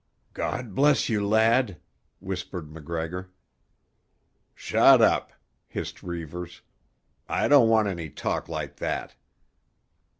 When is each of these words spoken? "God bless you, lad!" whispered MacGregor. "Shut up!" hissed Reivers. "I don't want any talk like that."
"God 0.33 0.73
bless 0.73 1.09
you, 1.09 1.23
lad!" 1.27 1.79
whispered 2.19 2.71
MacGregor. 2.71 3.29
"Shut 4.55 4.99
up!" 4.99 5.31
hissed 5.67 6.01
Reivers. 6.01 6.61
"I 7.29 7.47
don't 7.47 7.69
want 7.69 7.87
any 7.87 8.09
talk 8.09 8.49
like 8.49 8.77
that." 8.77 9.13